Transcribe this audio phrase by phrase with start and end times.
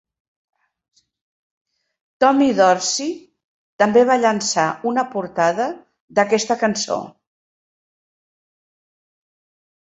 [2.23, 3.11] Tommy Dorsey
[3.83, 5.69] també va llançar una portada
[6.21, 6.99] d"aquesta cançó.